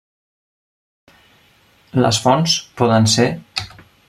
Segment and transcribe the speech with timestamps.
[2.07, 3.31] Les fonts poden ser: